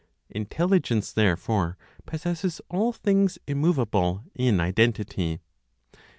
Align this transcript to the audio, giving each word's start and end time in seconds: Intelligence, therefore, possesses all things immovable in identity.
Intelligence, 0.31 1.11
therefore, 1.11 1.77
possesses 2.07 2.59
all 2.69 2.91
things 2.91 3.37
immovable 3.45 4.23
in 4.33 4.59
identity. 4.59 5.41